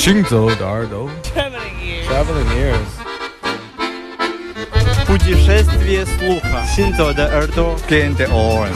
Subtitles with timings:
[0.00, 2.06] 行走的耳朵 Traveling ears.
[2.08, 2.90] Traveling ears
[5.06, 6.64] Путешествие слуха.
[6.74, 7.76] Синзо de耳朵.
[7.88, 8.72] Gain the orange.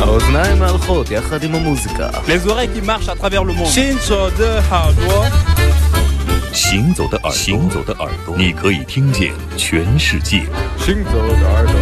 [0.00, 3.66] האוזניים הלכות יחד עם המוזיקה Les oreilles qui marchent à travers le monde.
[3.66, 5.26] Shinzo de耳朵.
[6.52, 10.46] 行走的耳朵，行走的耳朵，你可以听见全世界。
[10.78, 11.74] 行走的耳朵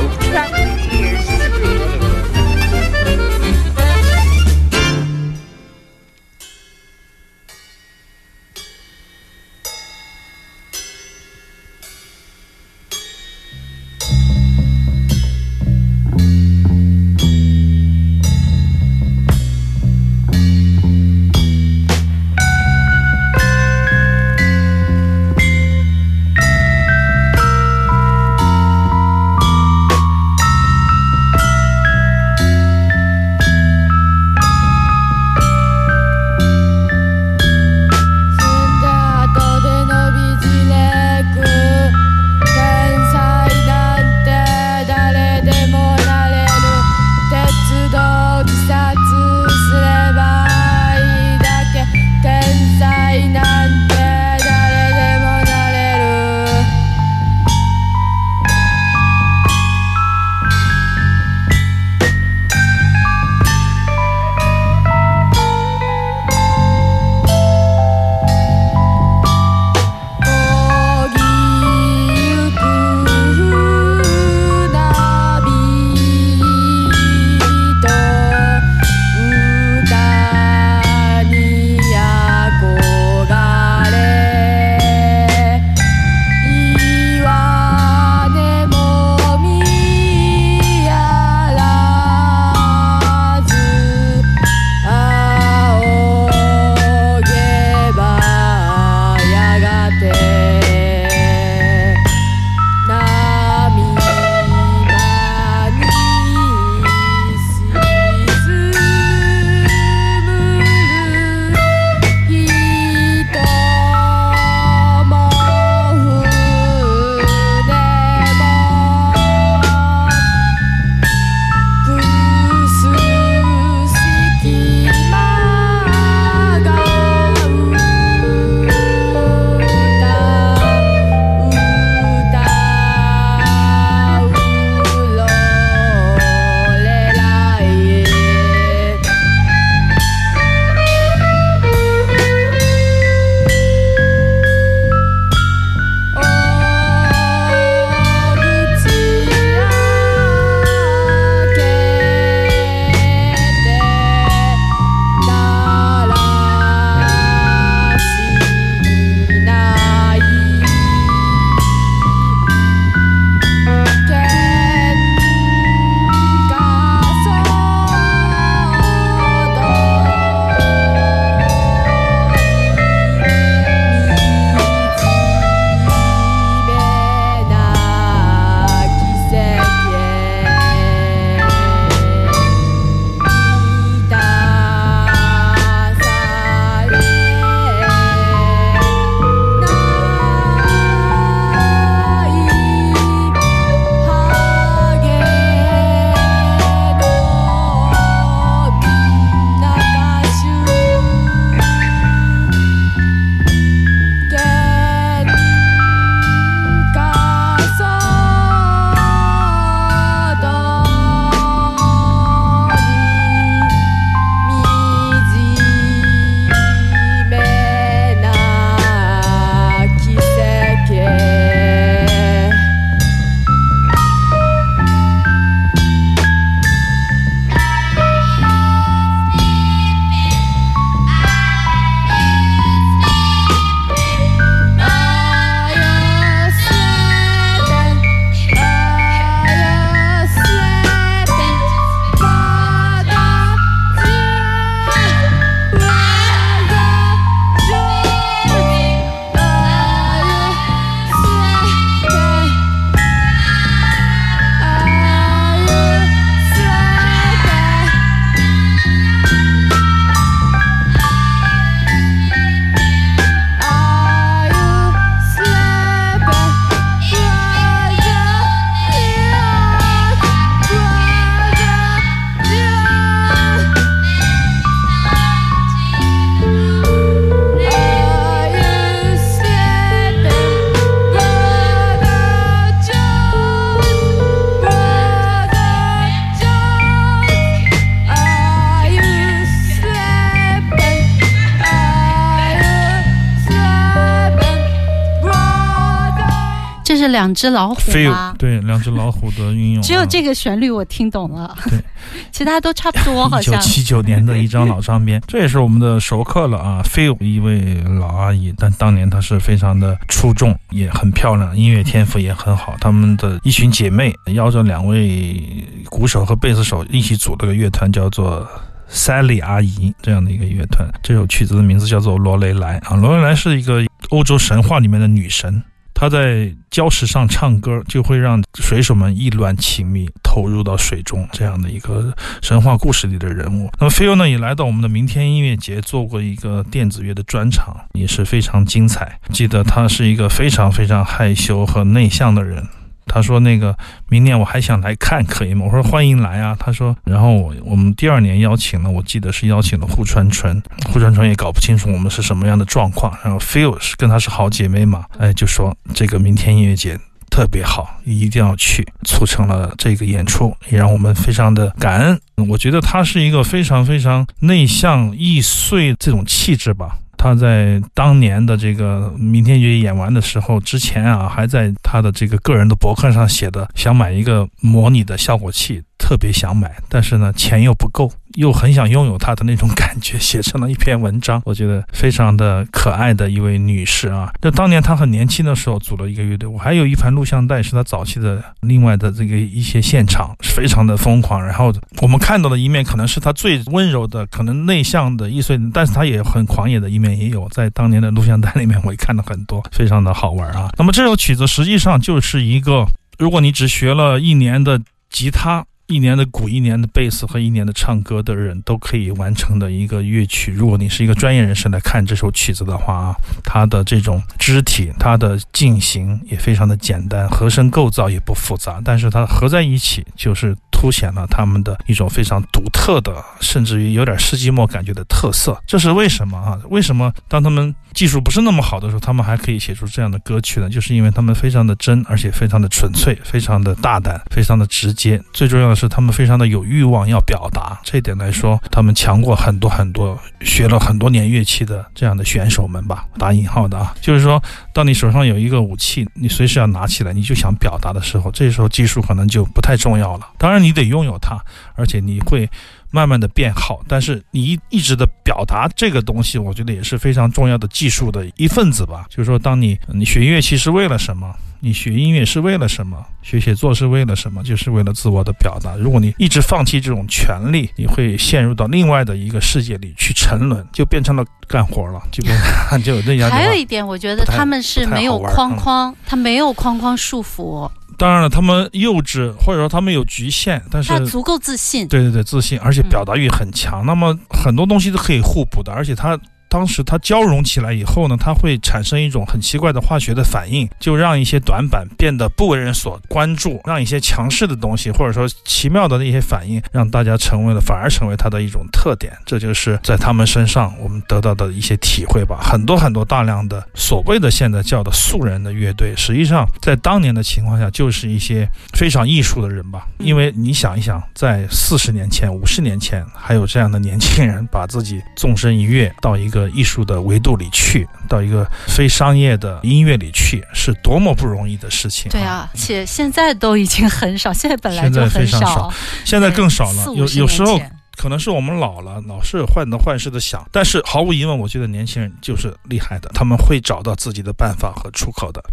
[297.14, 298.36] 两只老虎 feel 吗？
[298.38, 301.80] 对两只老虎的运用啊，只有这个旋律我听懂了，对，
[302.34, 303.56] 其他都差不多，好一九。
[303.60, 306.82] 七九年的一张老唱片，这也是我们的熟客了啊。
[306.84, 312.76] feel 一位老阿姨，但当年她是非常的出众，也很漂亮，音乐天赋也很好。
[312.82, 315.42] 她们的一群姐妹邀着两位
[315.86, 318.46] 鼓手和贝斯手一起组了个乐团，叫做。
[318.92, 322.96] Sally 阿姨这样的一个乐团，这首曲子的名字叫做《罗雷莱》啊。
[322.96, 325.64] 罗雷莱是一个欧洲神话里面的女神，
[326.04, 333.72] 他在礁石上唱歌，就会让水手们意乱情迷，投入到水中这样的一个神话故事里的人物。
[333.80, 339.18] 那么菲欧呢，也来到我们的明天音乐节做过一个电子乐的专场，也是非常精彩。
[339.32, 342.68] 记得他是一个非常非常害羞和内向的人。
[343.06, 343.76] 他说：“那个
[344.10, 350.62] 明年我还想来看，可以吗？”我说：“欢迎来啊。”他说：“然后我我们第二年邀请了，我记得是邀请了户川纯，
[350.92, 353.16] 户川纯也搞不清楚我们是什么样的状况。
[353.24, 356.98] 然后 Phil 是跟他是好姐妹嘛，哎，就说这个明天音乐节
[357.30, 362.20] 特别好，一定要去，促成了这个演出，也让我们非常的感恩。
[362.50, 381.42] 我觉得他是一个非常非常内向易碎这种气质吧。”他在当年的这个明天就演完的时候，之前啊，还在他的这个个人的博客上写的，想买一个模拟的效果器，特别想买，但是呢，钱又不够，又很想拥有它的那种感觉， 写成了一篇文章。
[381.46, 384.30] 我觉得非常的可爱的一位女士啊。
[384.42, 391.42] 那当年她很年轻的时候组了一个乐队，我还有一盘录像带，是她早期的另外的这个一些现场，非常的疯狂。
[391.42, 397.48] 然后我们看到的一面，可能是她最温柔的，可能内向的易碎，但是她也很狂野的一面也有。
[397.50, 400.70] 在当年的录像带里面，我也看了很多，非常的好玩啊。
[400.78, 402.86] 那么这首曲子实际上就是一个，
[403.18, 405.66] 如果你只学了一年的吉他。
[405.88, 410.52] 一年的鼓，一年的贝斯和一年的唱歌的人都可以完成的一个乐曲。
[410.52, 425.62] 如果你是一个专业人士来看这首曲子的话啊，它的这种肢体，它的进行也非常的简单，和声构造也不复杂，但是它合在一起就是凸显了他们的一种非常独特的，甚至于有点世纪末感觉的特色。
[425.68, 426.58] 这是为什么啊？
[426.70, 430.70] 为什么当他们技术不是那么好的时候，他们还可以写出这样的歌曲呢？
[430.70, 435.22] 就是因为他们非常的真，而且非常的纯粹，非常的大胆，非常的直接。
[435.34, 437.80] 最重要是，他们非常的有欲望要表达。
[437.84, 443.94] 这一点来说，他们强过很多很多学了很多年乐器的这样的选手们吧，打引号的啊。
[444.02, 444.42] 就是说，
[444.74, 450.28] 当你手上有一个武器，你随时要拿起来，你就想表达的时候，这时候技术可能就不太重要了。
[450.38, 451.38] 当然，你得拥有它，
[451.76, 452.50] 而且你会。
[452.96, 459.08] 慢慢的变好，但是你一一直的表达这个东西，我觉得也是非常重要的技术的一份子吧。
[459.10, 461.36] 就是说，当你你学乐器是为了什么？
[461.66, 462.98] 你学音乐是为了什么？
[463.22, 464.44] 学写作是为了什么？
[464.44, 465.78] 就是为了自我的表达。
[465.78, 472.38] 如果你一直放弃这种权利，你会陷入到另外的一个世界里去沉沦，就变成了干活了，就变
[472.84, 473.32] 就那样。
[473.32, 477.72] 还有一点，我觉得他们是没有框框，他没有框框束缚。
[477.98, 481.88] 当然了，他们幼稚，或者说他们有局限，但是他足够自信。
[481.88, 483.86] 对对对，自信，而且表达欲很强。
[483.86, 486.20] 那么很多东西都可以互补的，而且他。
[486.54, 499.12] 当时它交融起来以后呢，它会产生一种很奇怪的化学的反应，就让一些短板变得不为人所关注，让一些强势的东西或者说奇妙的那些反应，让大家成为了反而成为它的一种特点。
[499.26, 502.38] 这就是在他们身上我们得到的一些体会吧。
[502.40, 509.88] 很多很多大量的所谓的现在叫的素人的乐队，实际上在当年的情况下就是一些非常艺术的人吧。
[509.98, 516.43] 因为你想一想，在四十年前、五十年前，还有这样的年轻人把自己纵身一跃到一个。
[516.50, 522.12] 艺术的维度里去，到一个非商业的音乐里去，是多么不容易的事情。
[522.12, 525.72] 对啊，且现在都已经很少，现在本来就很少，
[526.06, 526.86] 现在更少了。
[526.96, 527.60] 有有时候
[527.96, 530.48] 可能是我们老了，老是患得患失的想。
[530.52, 535.44] 但是毫无疑问，我觉得年轻人就是厉害的，他们会找到自己的办法和出口的。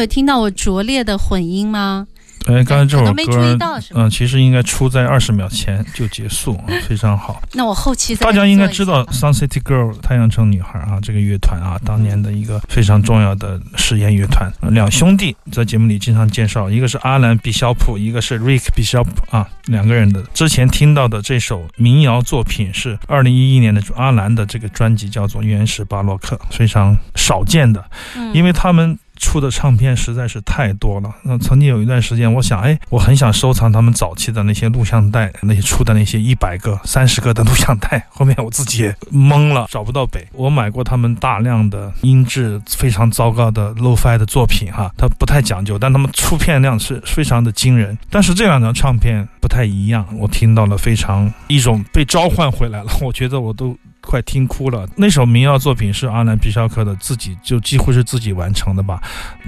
[0.00, 2.06] 有听到我拙劣的混音吗？
[2.46, 7.38] 哎，刚才这首可能没注歌意到嗯、其实应该出在二十秒前就结束，啊非常好。
[7.52, 14.50] 那我后期再大家应该知道 Sun City Girl 太阳城女孩啊，这个乐团啊，当年的一个非常重要的实验乐团。
[14.62, 20.22] 呃两兄弟在节目里经常介绍，一个是阿兰·比肖普，一个是 Rick 比肖普啊，两个人的。
[20.32, 27.84] 之前听到的这首民谣作品是二零一一年的阿兰的这个专辑，叫做《原始巴洛克》，非常少见的。
[28.16, 31.14] 嗯因为他们出的唱片实在是太多了。
[31.22, 38.04] 那曾经有一段时间，我想，哎，我很想收藏他们早期的那些录像带，那些出的那些一百个、 三十个的录像带。
[38.08, 40.26] 后面我自己也懵了，找不到北。
[40.32, 47.96] 我买过他们大量的音质非常糟糕的 lo-fi 的作品，哈，它不太讲究，但他们出片量是非常的惊人。
[48.08, 53.76] 但是这两张唱片不太一样，我听到了非常一种被召唤回来了，我觉得我都。
[54.00, 54.88] 快听哭了。
[54.96, 59.00] 那首民谣作品是阿兰·皮肖克的自己，就几乎是自己完成的吧。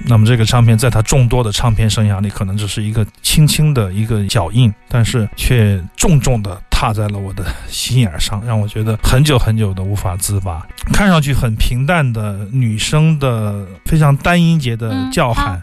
[0.06, 10.66] 那么这个唱片在他众多的唱片生涯里，可能只是一个轻轻的一个脚印，但是却重重的踏在了我的心眼上，让我觉得很久很久的无法自拔。
[10.92, 15.62] 看上去很平淡的女生的非常单音节的嗯叫喊，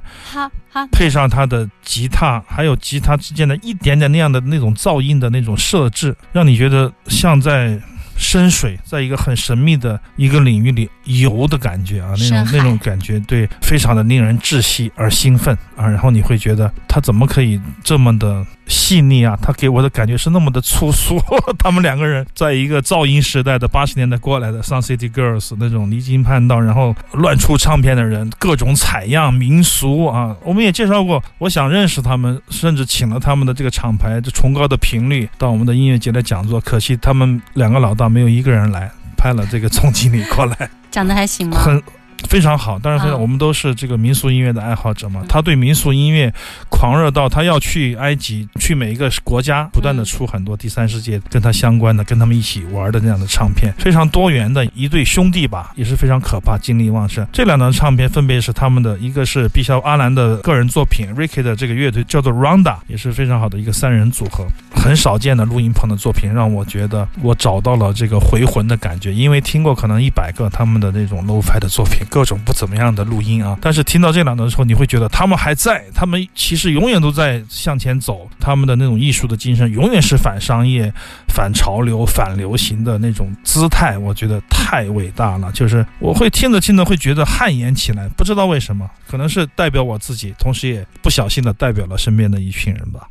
[0.91, 7.80] 配上他的吉他，还有吉他之间的一点点那样的那种噪音的那种设置，让你觉得像在
[8.19, 15.88] 深水，在一个很神秘的一个领域里游的感觉啊，那种那种感觉，对，非常的令人窒息而兴奋啊。
[15.88, 19.38] 然后你会觉得他怎么可以这么的细腻啊？
[19.41, 21.19] 他给我的感觉是那么的粗俗。
[21.58, 30.36] 他们两个人在一个噪音时代的八十年代过来的 Sun City Girls 那种离经叛道，然后乱出唱片的人，各种采样民俗啊。
[30.43, 38.91] 我们也介绍过，我想认识他们，甚至请了他们的这个厂牌这崇高的频率到我们的音乐节来讲座，可惜他们两个老大没有一个人来。
[39.22, 41.58] 派了这个总经理过来，长得还行吗？
[41.58, 41.82] 很
[42.27, 42.77] 非常好。
[42.79, 45.21] 当然，非常啊我们都是这个民俗音乐的爱好者嘛。
[45.27, 46.34] 他对民俗音乐
[46.69, 57.25] 狂热到他要去埃及，去每一个国家，不断的出很多第三世界跟他相关的、跟他们一起玩的那样的唱片，非常多元的一对兄弟吧，也是非常可怕，精力旺盛。
[57.32, 69.13] 这两张唱片分别是他们的一个是毕肖阿兰的个人作品，Ricky 的这个乐队叫做 Ronda，也是非常好的一个三人组合，很少见的录音棚的作品，让我觉得我找到了这个回魂的感觉。
[69.13, 80.91] 因为听过可能一百个他们的那种 low-fi 的作品，各种不怎么样的录音啊，但是听到这两段的时候，你会觉得他们还在，他们其实永远都在向前走，他们的那种艺术的精神永远是反商业、
[81.28, 85.52] 反潮流、反流行的那种姿态，我觉得太伟大了。
[85.52, 93.08] 就是我会听着听着会觉得汗颜起来，不知道为什么，可能是代表我自己，同时也不小心的代表了身边的一群人吧。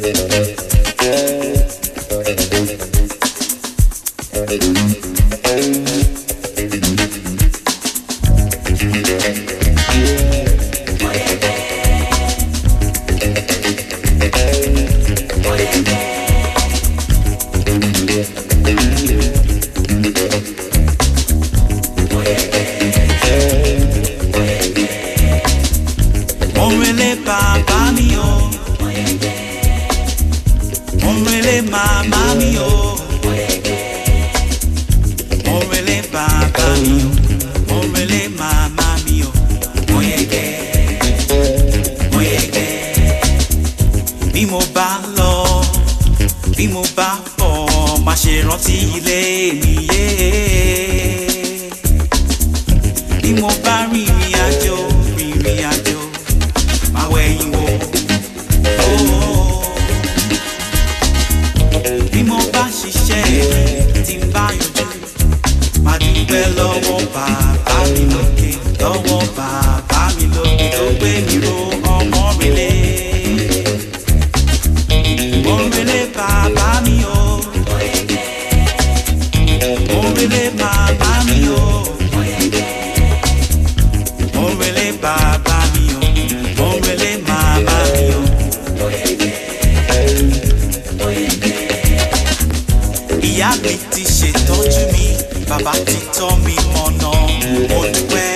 [0.00, 0.61] Gracias.
[44.32, 45.62] Bí mo bá lọ,
[46.56, 49.20] bí mo bá bọ̀, má ṣe rántí ilé
[49.60, 50.06] mi yé.
[53.22, 54.11] Bí mo bá rìnrìn
[95.64, 97.10] bàbá ti tọ́ mi mọ̀nà
[97.70, 98.30] mo dúpẹ́.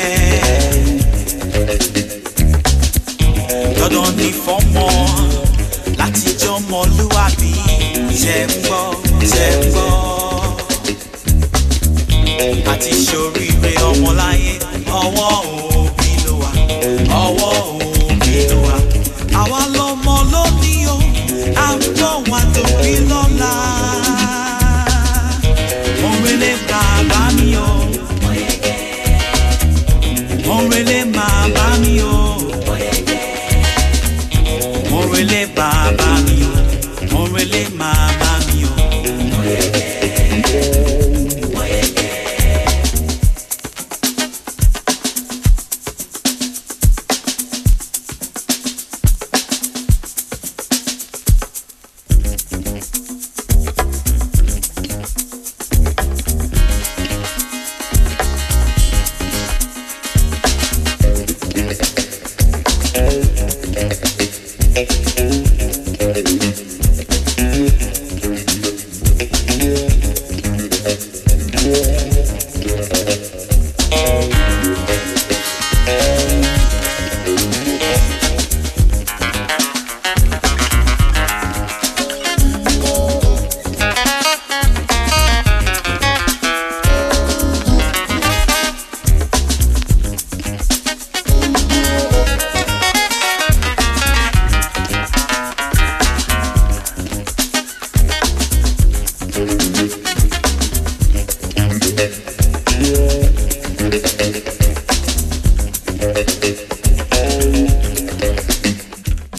[3.78, 4.86] dandan ní fọ́mọ
[6.00, 7.52] láti jọmọlúwàbí
[8.22, 8.82] ṣe ń gbọ́
[9.32, 9.90] ṣe ń gbọ́.
[12.72, 14.52] àti ṣoríire ọmọláyé
[15.02, 15.30] ọwọ́
[15.64, 15.75] òbí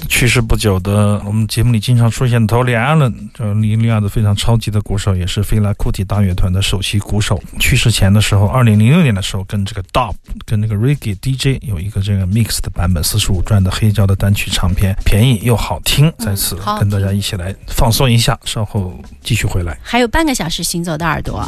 [0.10, 7.39] 去世不久的，我们节目里经常出现的 Tony Allen，这尼日利亚的非常超级的鼓手，也是菲拉库提大乐团的首席鼓手。
[7.60, 16.12] 去世前的时候，二零零六年的时候，跟这个 Dub 跟那个 Reggae DJ 有一个这个 mix 的版本，四十五转的黑胶的单曲唱片，便宜又好听。
[16.17, 19.78] 在此跟大家一起来放松一下，稍后继续回来。
[19.84, 21.48] 还有半个小时行走的耳朵。